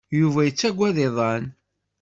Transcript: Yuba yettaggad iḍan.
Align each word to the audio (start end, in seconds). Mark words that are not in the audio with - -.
Yuba 0.19 0.41
yettaggad 0.43 0.97
iḍan. 1.07 1.43